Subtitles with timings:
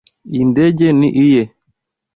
[0.31, 1.43] Iyi ndege ni iye.